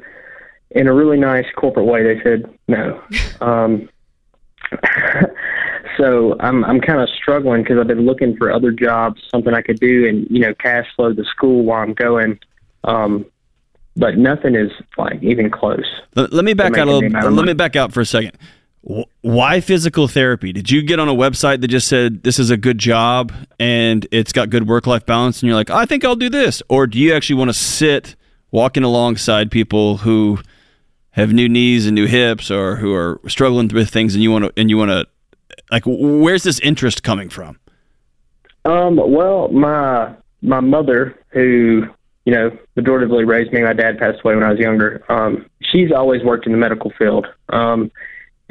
[0.72, 3.02] in a really nice corporate way, they said no.
[3.40, 3.88] Um,
[5.96, 9.62] so I'm I'm kind of struggling because I've been looking for other jobs, something I
[9.62, 12.38] could do, and you know, cash flow the school while I'm going.
[12.84, 13.24] Um,
[13.96, 15.86] but nothing is like even close.
[16.16, 17.06] Let, let me back out a little.
[17.06, 18.36] amount of Let me back out for a second.
[18.88, 20.52] Wh- Why physical therapy?
[20.52, 24.06] Did you get on a website that just said this is a good job and
[24.10, 26.86] it's got good work life balance, and you're like, I think I'll do this, or
[26.86, 28.16] do you actually want to sit
[28.50, 30.38] walking alongside people who
[31.12, 34.44] have new knees and new hips, or who are struggling with things, and you want
[34.44, 35.06] to and you want to
[35.70, 37.58] like, where's this interest coming from?
[38.64, 41.86] Um, well, my my mother, who
[42.24, 45.04] you know majoritively raised me, my dad passed away when I was younger.
[45.08, 47.26] Um, she's always worked in the medical field.
[47.50, 47.90] Um,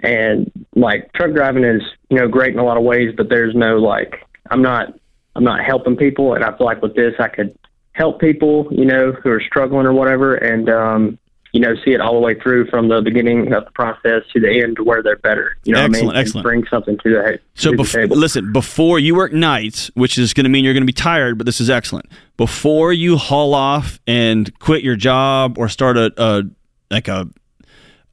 [0.04, 3.56] and like truck driving is you know great in a lot of ways, but there's
[3.56, 4.94] no like I'm not
[5.36, 7.58] I'm not helping people, and I feel like with this I could
[7.94, 11.20] help people you know who are struggling or whatever, and um,
[11.52, 14.40] you know see it all the way through from the beginning of the process to
[14.40, 15.58] the end to where they're better.
[15.64, 16.22] You know what I Excellent, mean?
[16.22, 16.44] Excellent.
[16.46, 18.18] Bring something to the So to the bef- table.
[18.18, 21.38] listen, before you work nights, which is going to mean you're going to be tired,
[21.38, 22.06] but this is excellent.
[22.38, 26.44] Before you haul off and quit your job or start a, a
[26.92, 27.28] like a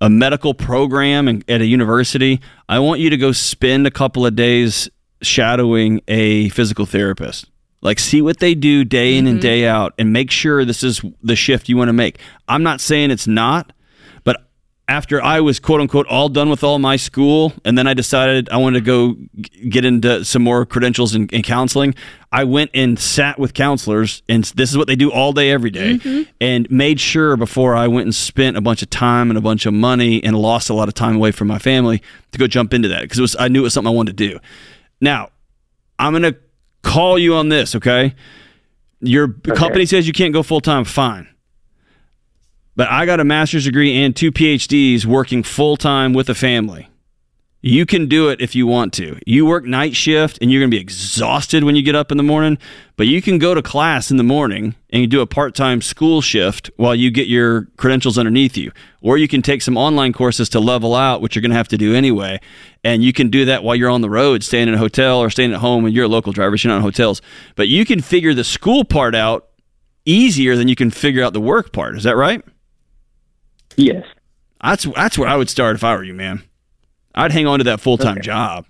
[0.00, 4.26] a medical program in, at a university, I want you to go spend a couple
[4.26, 4.88] of days
[5.22, 7.46] shadowing a physical therapist.
[7.82, 9.42] Like see what they do day in and mm-hmm.
[9.42, 12.18] day out and make sure this is the shift you want to make.
[12.48, 13.72] I'm not saying it's not,
[14.88, 18.48] after I was quote unquote all done with all my school, and then I decided
[18.50, 21.94] I wanted to go g- get into some more credentials in, in counseling,
[22.30, 25.70] I went and sat with counselors, and this is what they do all day, every
[25.70, 26.30] day, mm-hmm.
[26.40, 29.66] and made sure before I went and spent a bunch of time and a bunch
[29.66, 32.00] of money and lost a lot of time away from my family
[32.32, 34.38] to go jump into that because I knew it was something I wanted to do.
[35.00, 35.30] Now,
[35.98, 36.36] I'm gonna
[36.82, 38.14] call you on this, okay?
[39.00, 41.28] Your company says you can't go full time, fine.
[42.76, 46.90] But I got a master's degree and two PhDs working full time with a family.
[47.62, 49.18] You can do it if you want to.
[49.26, 52.16] You work night shift and you're going to be exhausted when you get up in
[52.16, 52.58] the morning,
[52.96, 55.80] but you can go to class in the morning and you do a part time
[55.80, 58.70] school shift while you get your credentials underneath you.
[59.00, 61.68] Or you can take some online courses to level out, which you're going to have
[61.68, 62.40] to do anyway.
[62.84, 65.30] And you can do that while you're on the road, staying in a hotel or
[65.30, 67.20] staying at home and you're a local driver, so you're not in hotels.
[67.56, 69.48] But you can figure the school part out
[70.04, 71.96] easier than you can figure out the work part.
[71.96, 72.44] Is that right?
[73.76, 74.04] Yes.
[74.62, 76.42] That's that's where I would start if I were you, man.
[77.14, 78.22] I'd hang on to that full time Okay.
[78.22, 78.66] job.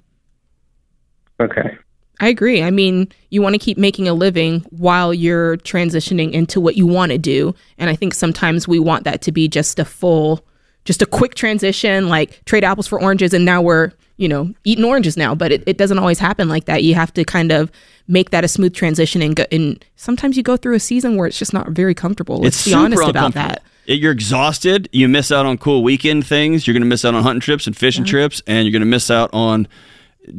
[1.41, 1.77] Okay.
[2.21, 2.63] I agree.
[2.63, 6.87] I mean, you want to keep making a living while you're transitioning into what you
[6.87, 7.55] want to do.
[7.77, 10.43] And I think sometimes we want that to be just a full,
[10.87, 13.35] just a quick transition, like trade apples for oranges.
[13.35, 15.35] And now we're, you know, eating oranges now.
[15.35, 16.83] But it, it doesn't always happen like that.
[16.83, 17.71] You have to kind of
[18.09, 19.21] make that a smooth transition.
[19.21, 22.39] And, go, and sometimes you go through a season where it's just not very comfortable.
[22.39, 23.63] Let's it's be honest about that.
[23.87, 24.89] It- you're exhausted.
[24.93, 26.67] You miss out on cool weekend things.
[26.67, 28.87] You're going to miss out on hunting trips and fishing trips, and you're going to
[28.87, 29.69] miss out on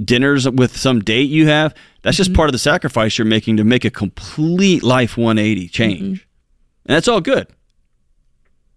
[0.04, 1.74] dinners with some date you have.
[2.04, 2.24] That's Mm-hmm.
[2.24, 6.88] just part of the sacrifice you're making to make a complete life 180 change, Mm-hmm.
[6.88, 7.48] and that's all good.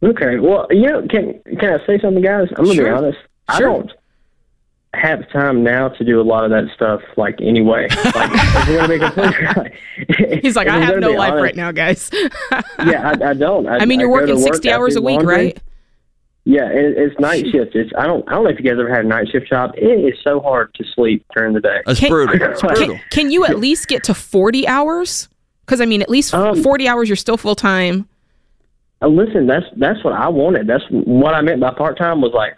[0.02, 0.38] Okay.
[0.38, 2.48] Well, you know, can can I say something, guys?
[2.56, 2.84] I'm gonna Sure.
[2.86, 3.18] be honest.
[3.48, 3.68] I Sure.
[3.68, 3.92] don't
[4.94, 7.00] have time now to do a lot of that stuff.
[7.16, 10.38] Like anyway, like if we're gonna be completely.
[10.42, 12.10] He's like, if I I'm have no life honest- right now, guys.
[12.86, 13.68] Yeah, I, I don't.
[13.68, 15.34] I, I mean, you're go to working work, 60 I hours a week, laundry.
[15.36, 15.62] right?
[16.44, 17.76] Yeah, it, it's night shift.
[17.76, 19.72] It's I don't I don't know if you guys ever had a night shift job.
[19.76, 21.82] It is so hard to sleep during the day.
[21.86, 22.42] That's Can- brutal.
[22.50, 22.86] It's brutal.
[22.86, 25.28] Can, can you at least get to 40 hours?
[25.66, 28.08] Because, I mean, at least Um, 40 hours, you're still full time.
[29.02, 30.66] Uh, listen, that's that's what I wanted.
[30.66, 32.56] That's what I meant by part time was like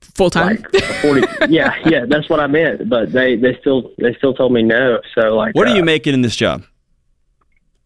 [0.00, 0.64] Full time.
[0.72, 1.22] like forty.
[1.48, 2.88] yeah, yeah, that's what I meant.
[2.88, 5.00] But they they still they still told me no.
[5.14, 6.64] So like, What are uh, you making in this job?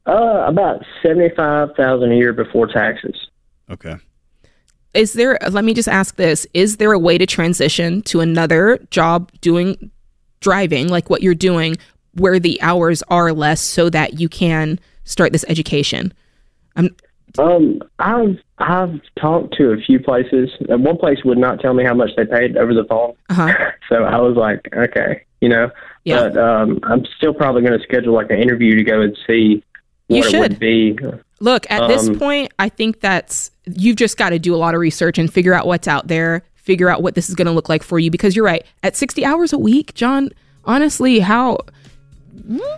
[0.07, 3.15] Uh, about seventy five thousand a year before taxes.
[3.71, 3.97] Okay.
[4.95, 8.79] is there let me just ask this is there a way to transition to another
[8.91, 9.91] job doing
[10.41, 11.77] driving like what you're doing
[12.15, 16.13] where the hours are less so that you can start this education
[17.39, 20.51] Um, I've I've talked to a few places.
[20.71, 23.15] Uh, One place would not tell me how much they paid over the phone.
[23.31, 23.53] uh-huh
[23.89, 25.71] So I was like, okay, you know.
[26.05, 26.29] Yeah.
[26.29, 29.63] But um, I'm still probably going to schedule like an interview to go and see
[30.09, 30.41] You what it should.
[30.41, 30.99] would be.
[31.41, 34.75] look at this Um, point i think that's you've just got to do a lot
[34.75, 37.53] of research and figure out what's out there figure out what this is going to
[37.53, 40.31] look like for you because you're right at 60 hours a week john
[40.65, 41.59] honestly how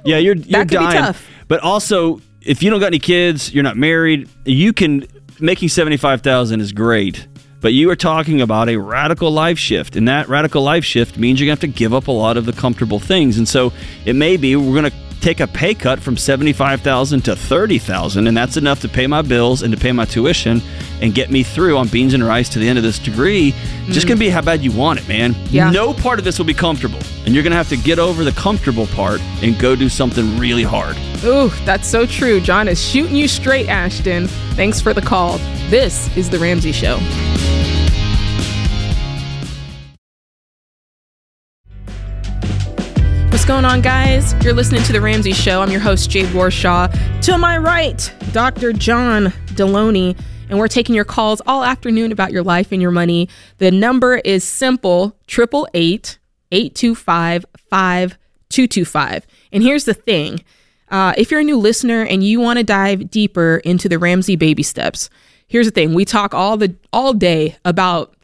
[0.05, 1.03] Yeah, you're you're could be dying.
[1.03, 1.27] tough.
[1.49, 5.07] But also, if you don't got any kids, you're not married, you can
[5.41, 7.27] making seventy five thousand is great.
[7.61, 11.41] But you are talking about a radical life shift, and that radical life shift means
[11.41, 13.39] you're gonna have to give up a lot of the comfortable things.
[13.39, 13.73] And so
[14.05, 14.93] it may be we're gonna
[15.25, 18.89] take a pay cut from seventy five thousand to thirty thousand, and that's enough to
[18.91, 20.61] pay my bills and to pay my tuition
[21.01, 23.55] and get me through on beans and rice to the end of this degree.
[23.87, 25.35] Just gonna be how bad you want it, man.
[25.49, 25.71] Yeah.
[25.71, 28.33] No part of this will be comfortable, and you're gonna have to get over the
[28.33, 30.95] comfortable part and go do something really hard.
[31.25, 32.39] Ooh, that's so true.
[32.39, 34.29] John is shooting you straight, Ashton.
[34.57, 35.39] Thanks for the call.
[35.71, 36.99] This is The Ramsey Show.
[43.35, 44.33] What's going on, guys?
[44.45, 45.61] You're listening to The Ramsey Show.
[45.61, 46.89] I'm your host, Jade Warshaw.
[47.23, 48.73] To my right, Dr.
[48.73, 50.17] John Delony.
[50.49, 53.29] And we're taking your calls all afternoon about your life and your money.
[53.59, 56.21] The number is simple 888
[56.53, 59.27] 825 5225.
[59.51, 60.41] And here's the thing
[60.89, 64.37] uh, if you're a new listener and you want to dive deeper into the Ramsey
[64.37, 65.11] baby steps,
[65.49, 68.15] here's the thing we talk all the all day about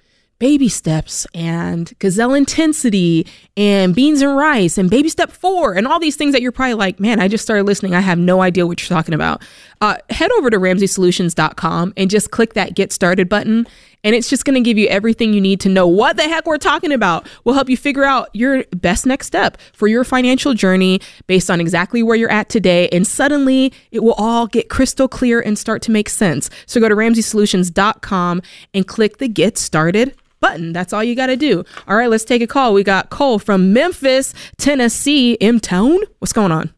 [0.41, 3.25] baby steps and gazelle intensity
[3.57, 6.75] and beans and rice and baby step four and all these things that you're probably
[6.75, 7.95] like man i just started listening.
[7.95, 9.43] I have no idea what you're talking about.
[9.81, 13.67] Uh, head over to ramseysolutions.com and just click that get started button
[14.03, 16.47] and it's just going to give you everything you need to know what the heck
[16.47, 17.29] we're talking about.
[17.45, 21.61] Will help you figure out your best next step for your financial journey based on
[21.61, 25.83] exactly where you're at today and suddenly it will all get crystal clear and start
[25.83, 26.49] to make sense.
[26.67, 30.73] So go to ramseysolutions.com and click the get started button.
[30.73, 31.65] That's all you got to do.
[31.87, 32.73] All right, let's take a call.
[32.75, 35.99] We got Cole from Memphis, Tennessee, M Town.
[36.19, 36.73] What's going on?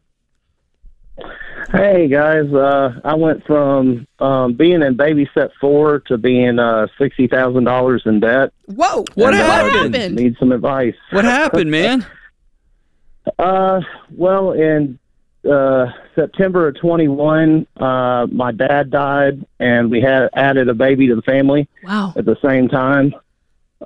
[1.71, 6.87] Hey guys, uh, I went from um, being in baby step four to being uh,
[6.99, 8.51] sixty thousand dollars in debt.
[8.65, 9.05] Whoa!
[9.15, 9.95] What And, uh, happened?
[9.95, 10.15] happened?
[10.17, 10.93] Need some advice.
[11.11, 12.05] What happened, man?
[13.39, 13.79] Uh,
[14.15, 14.99] well, in
[15.49, 21.07] uh, September of twenty one, uh, my dad died, and we had added a baby
[21.07, 22.13] to the family Wow.
[22.15, 23.15] at the same time.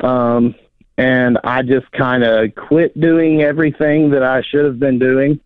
[0.01, 0.55] Um,
[0.97, 5.39] and I just kind of quit doing everything that I should have been doing,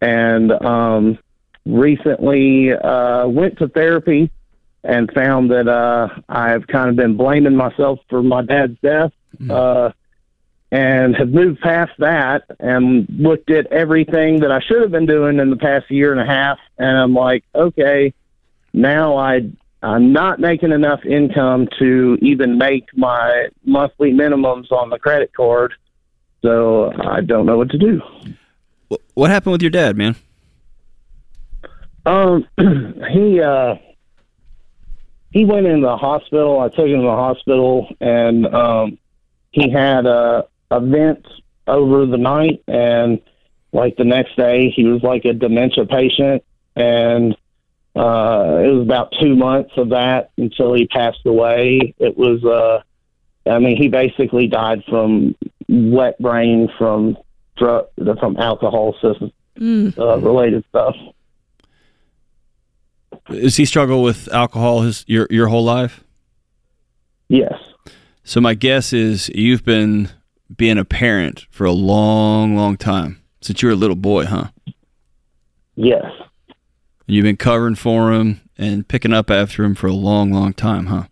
[0.00, 1.18] and um,
[1.64, 4.30] recently uh, went to therapy
[4.82, 9.12] and found that uh, I've kind of been blaming myself for my dad's death.
[9.50, 9.90] Uh,
[10.72, 15.38] and have moved past that and looked at everything that I should have been doing
[15.38, 18.12] in the past year and a half, and I'm like, okay,
[18.72, 19.50] now I
[19.86, 25.74] I'm not making enough income to even make my monthly minimums on the credit card,
[26.42, 28.02] so I don't know what to do.
[28.90, 30.16] Wh- What happened with your dad, man?
[32.04, 32.48] Um,
[33.12, 33.76] he uh,
[35.30, 36.58] he went in the hospital.
[36.58, 38.98] I took him to the hospital, and um,
[39.52, 41.24] he had a event
[41.68, 43.20] over the night, and
[43.72, 46.42] like the next day, he was like a dementia patient,
[46.74, 47.36] and
[47.96, 51.94] uh, it was about two months of that until he passed away.
[51.98, 52.82] It was, uh,
[53.50, 55.34] I mean, he basically died from
[55.68, 57.16] wet brain from
[57.56, 57.86] drug
[58.20, 59.98] from alcohol system Mm.
[59.98, 60.94] uh, related stuff.
[63.30, 66.04] Does he struggle with alcohol his your your whole life?
[67.28, 67.54] Yes.
[68.22, 70.10] So my guess is you've been
[70.54, 74.48] being a parent for a long, long time since you were a little boy, huh?
[75.74, 76.04] Yes.
[77.06, 80.52] And you've been covering for him and picking up after him for a long, long
[80.52, 81.04] time, huh?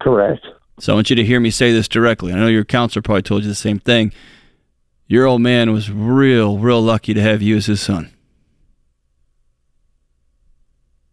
[0.00, 0.46] Correct.
[0.78, 2.32] So I want you to hear me say this directly.
[2.32, 4.12] I know your counselor probably told you the same thing.
[5.06, 8.12] Your old man was real, real lucky to have you as his son.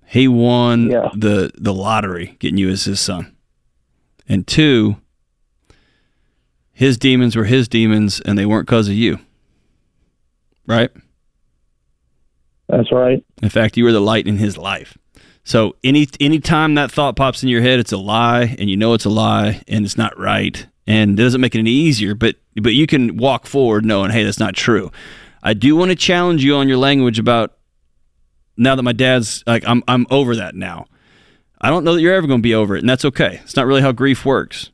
[0.08, 1.10] He won Yeah.
[1.16, 3.36] the the lottery getting you as his son.
[4.28, 4.98] And two,
[6.72, 9.20] his demons were his demons and they weren't because of you.
[10.68, 10.92] Right?
[12.70, 13.24] That's right.
[13.42, 14.98] In fact, you were the light in his life.
[15.44, 18.94] So any anytime that thought pops in your head, it's a lie, and you know
[18.94, 22.16] it's a lie, and it's not right, and it doesn't make it any easier.
[22.16, 24.92] But but you can walk forward knowing, hey, that's not true.
[25.42, 27.58] I do want to challenge you on your language about
[28.56, 30.86] now that my dad's like I'm I'm over that now.
[31.60, 33.40] I don't know that you're ever going to be over it, and that's okay.
[33.44, 34.70] It's not really how grief works.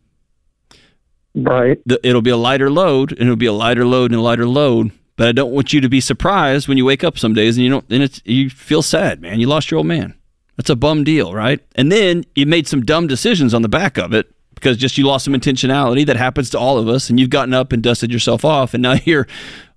[1.36, 1.80] Right.
[1.86, 4.47] The, it'll be a lighter load, and it'll be a lighter load and a lighter
[4.47, 4.91] load.
[5.19, 7.65] But I don't want you to be surprised when you wake up some days and
[7.65, 9.41] you don't, and it's you feel sad, man.
[9.41, 10.13] You lost your old man.
[10.55, 11.60] That's a bum deal, right?
[11.75, 15.05] And then you made some dumb decisions on the back of it because just you
[15.05, 18.13] lost some intentionality that happens to all of us, and you've gotten up and dusted
[18.13, 19.27] yourself off, and now you're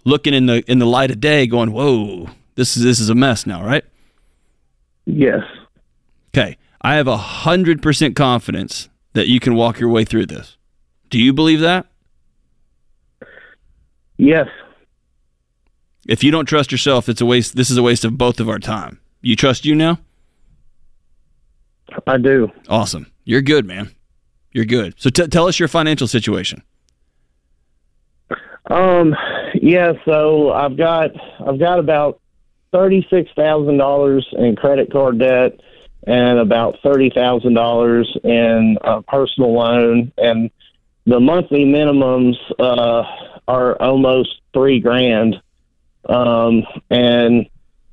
[0.05, 3.15] looking in the in the light of day, going, "Whoa, this is this is a
[3.17, 3.85] mess now," right?
[5.07, 5.43] Yes.
[6.29, 10.57] Okay, I have a hundred percent confidence that you can walk your way through this.
[11.11, 11.87] Do you believe that?
[14.19, 14.47] Yes.
[16.07, 17.55] If you don't trust yourself, it's a waste.
[17.57, 19.01] This is a waste of both of our time.
[19.21, 19.99] You trust you now?
[22.07, 22.51] I do.
[22.69, 23.07] Awesome.
[23.25, 23.91] You're good, man.
[24.53, 24.95] You're good.
[24.97, 26.63] So t- tell us your financial situation.
[28.71, 29.15] Um.
[29.55, 29.93] Yeah.
[30.05, 31.11] So I've got
[31.47, 32.21] I've got about
[32.73, 35.61] thirty six thousand dollars in credit card debt
[36.07, 40.51] and about thirty thousand dollars in a personal loan, and
[41.07, 43.05] the monthly minimums uh,
[43.47, 45.41] are almost three grand.
[46.09, 47.47] Um, and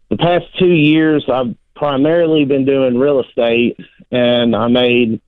[0.10, 3.78] the past two years, I've primarily been doing real estate,
[4.12, 5.22] and I made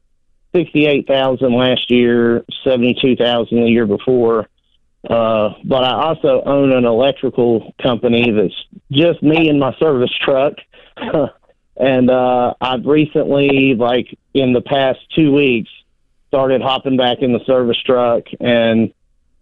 [0.54, 4.50] sixty-eight thousand last year, seventy-two thousand the year before.
[5.10, 8.54] Uh, but I also own an electrical company that's
[8.92, 10.54] just me and my service truck.
[11.76, 15.72] and uh, I've recently, like in the past two weeks,
[16.28, 18.94] started hopping back in the service truck and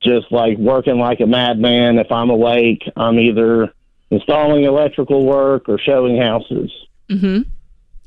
[0.01, 1.97] just like working like a madman.
[1.99, 3.71] If I'm awake, I'm either
[4.11, 6.71] installing electrical work or showing houses.
[7.09, 7.41] hmm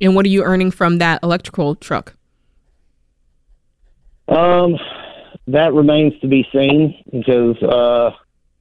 [0.01, 2.15] And what are you earning from that electrical truck?
[4.29, 4.77] Um,
[5.49, 8.11] that remains to be seen because uh,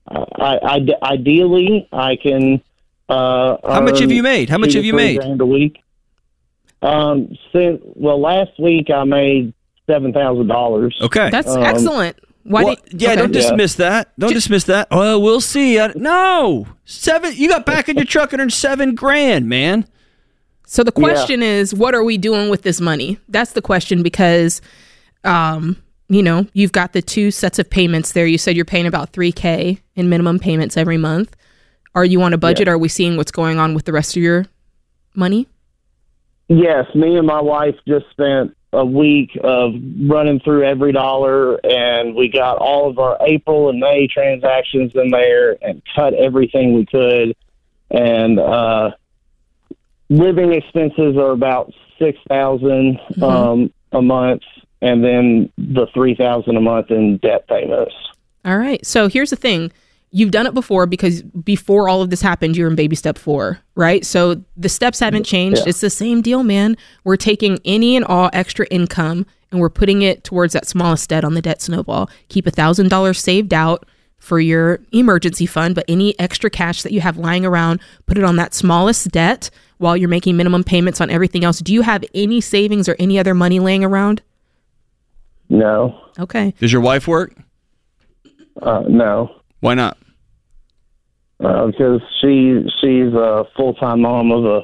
[0.08, 2.62] I, I, ideally I can.
[3.08, 4.50] Uh, How much have you made?
[4.50, 5.18] How much have you made?
[5.20, 5.78] Grand a week.
[6.82, 9.54] Um, since well, last week I made
[9.88, 10.98] seven thousand dollars.
[11.02, 11.30] Okay.
[11.30, 12.18] That's Um, excellent.
[12.44, 13.22] Why Well, did, yeah, okay.
[13.22, 14.12] don't dismiss that.
[14.18, 14.88] Don't dismiss that.
[14.92, 15.80] Oh, we'll see.
[15.80, 17.34] I, no, seven.
[17.36, 19.86] You got back in your truck and earned seven grand, man.
[20.66, 23.20] So the question is, what are we doing with this money?
[23.28, 24.62] That's the question because,
[25.24, 25.76] um,
[26.08, 28.26] you know, you've got the two sets of payments there.
[28.26, 31.36] You said you're paying about three k in minimum payments every month.
[31.94, 32.70] Are you on a budget?
[32.70, 34.46] Are we seeing what's going on with the rest of your
[35.14, 35.48] money?
[36.48, 42.16] Yes, me and my wife just spent a week of running through every dollar, and
[42.16, 46.86] we got all of our April and May transactions in there and cut everything we
[46.86, 47.36] could.
[47.90, 48.92] And uh,
[50.10, 52.18] living expenses are about six
[53.22, 54.44] um, a month,
[54.82, 57.94] and then the three thousand a month in debt payments.
[58.46, 58.84] All right.
[58.86, 59.72] So here's the thing.
[60.14, 63.18] You've done it before because before all of this happened, you were in baby step
[63.18, 64.06] four, right?
[64.06, 65.60] So the steps haven't changed.
[65.60, 65.70] Yeah.
[65.70, 66.76] It's the same deal, man.
[67.06, 71.24] We're taking any and all extra income and we're putting it towards that smallest debt
[71.24, 72.10] on the debt snowball.
[72.28, 73.86] Keep a thousand dollars saved out
[74.18, 78.24] for your emergency fund, but any extra cash that you have lying around, put it
[78.24, 81.60] on that smallest debt while you're making minimum payments on everything else.
[81.60, 84.22] Do you have any savings or any other money laying around?
[85.50, 86.54] No, Okay.
[86.60, 87.34] Does your wife work?
[88.62, 89.36] uh, no.
[89.62, 89.98] Why not?
[91.44, 94.62] uh, because she she's a full time mom of a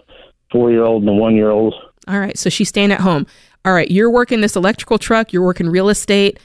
[0.52, 1.74] four year old and a one year old.
[2.08, 2.38] All right.
[2.38, 3.26] So she's staying at home.
[3.66, 3.90] All right.
[3.90, 6.40] You're working this electrical truck, you're working real estate.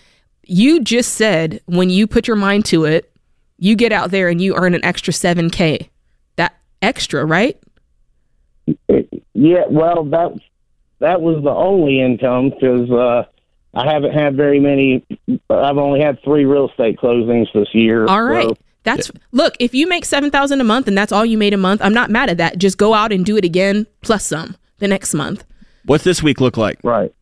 [0.44, 3.12] You just said when you put your mind to it,
[3.58, 5.88] you get out there and you earn an extra 7K.
[6.36, 7.58] That extra, right?
[9.34, 10.32] Yeah, well that
[11.00, 13.24] that was the only income because uh,
[13.74, 15.04] I haven't had very many.
[15.50, 18.06] I've only had three real estate closings this year.
[18.06, 18.48] All right.
[18.48, 21.58] so- That's look, if you make 7,000 a month and that's all you made a
[21.58, 22.58] month, I'm not mad at that.
[22.58, 25.44] Just go out and do it again plus some the next month.
[25.86, 26.78] What's this week look like?
[26.82, 27.12] right.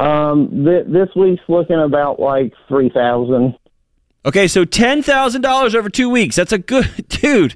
[0.00, 3.58] Um, th- this week's looking about like three thousand.
[4.24, 6.36] Okay, so ten thousand dollars over two weeks.
[6.36, 7.54] That's a good dude.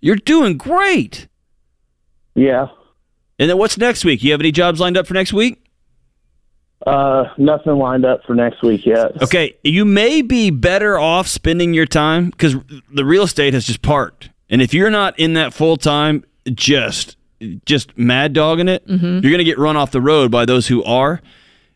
[0.00, 1.28] You're doing great.
[2.34, 2.66] Yeah.
[3.38, 4.22] And then what's next week?
[4.24, 5.62] You have any jobs lined up for next week?
[6.86, 9.20] Uh, nothing lined up for next week yet.
[9.22, 12.54] Okay, you may be better off spending your time because
[12.92, 17.16] the real estate has just parked, and if you're not in that full time, just
[17.64, 20.82] just mad dogging it, you're going to get run off the road by those who
[20.84, 21.20] are.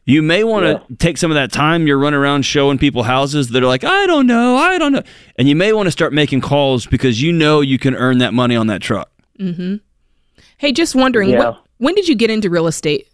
[0.07, 0.97] You may want to Yeah.
[0.99, 4.07] take some of that time you're running around showing people houses that are like, I
[4.07, 5.03] don't know, I don't know,
[5.37, 8.33] and you may want to start making calls because you know you can earn that
[8.33, 9.11] money on that truck.
[9.39, 9.77] Mm-hmm.
[10.57, 11.51] Hey, just wondering, Yeah.
[11.51, 13.07] what, when did you get into real estate?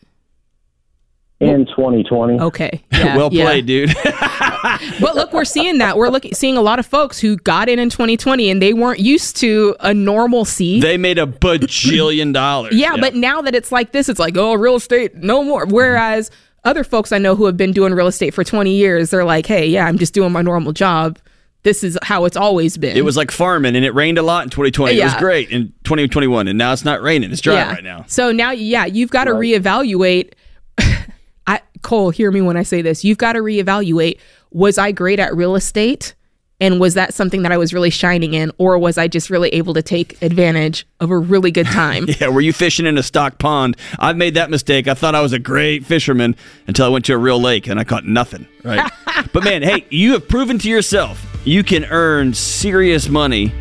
[1.38, 2.40] In 2020.
[2.40, 2.82] Okay.
[2.96, 3.44] Yeah, well yeah.
[3.44, 3.94] played, dude.
[5.00, 5.98] but look, we're seeing that.
[5.98, 9.00] We're looking seeing a lot of folks who got in in 2020 and they weren't
[9.00, 10.80] used to a normal normalcy.
[10.80, 12.74] they made a bajillion dollars.
[12.76, 15.66] yeah, but now that it's like this, it's like, oh, real estate, no more.
[15.66, 16.30] Whereas
[16.64, 19.46] other folks I know who have been doing real estate for 20 years, they're like,
[19.46, 21.18] hey, yeah, I'm just doing my normal job.
[21.62, 22.96] This is how it's always been.
[22.96, 24.96] It was like farming, and it rained a lot in 2020.
[24.96, 27.32] It was great in 2021, and now it's not raining.
[27.32, 28.04] It's dry right now.
[28.06, 30.34] So now, yeah, you've got to reevaluate.
[31.86, 33.04] Cole, hear me when I say this.
[33.04, 34.18] You've got to reevaluate.
[34.50, 36.14] Was I great at real estate?
[36.58, 39.50] And was that something that I was really shining in, or was I just really
[39.50, 42.06] able to take advantage of a really good time?
[42.18, 43.76] Yeah, were you fishing in a stock pond?
[43.98, 44.88] I've made that mistake.
[44.88, 46.34] I thought I was a great fisherman
[46.66, 48.46] until I went to a real lake and I caught nothing.
[48.64, 48.90] Right.
[49.34, 53.52] but man, hey, you have proven to yourself you can earn serious money.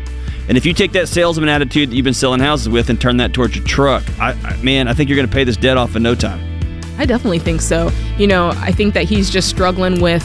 [0.48, 3.16] And if you take that salesman attitude that you've been selling houses with and turn
[3.18, 5.76] that towards your truck, I, I man, I think you're going to pay this debt
[5.76, 6.55] off in no time.
[6.98, 7.90] I definitely think so.
[8.18, 10.24] You know, I think that he's just struggling with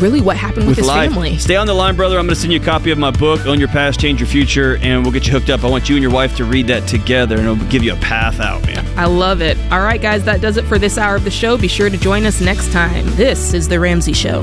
[0.00, 1.10] really what happened with, his life.
[1.10, 1.38] family.
[1.38, 2.18] Stay on the line, brother.
[2.18, 4.26] I'm going to send you a copy of my book, Own Your Past, Change Your
[4.26, 5.64] Future, and we'll get you hooked up.
[5.64, 7.96] I want you and your wife to read that together, and it'll give you a
[7.96, 8.84] path out, man.
[8.98, 9.56] I love it.
[9.72, 11.56] All right, guys, that does it for this hour of the show.
[11.56, 13.06] Be sure to join us next time.
[13.16, 14.42] This is The Ramsey Show.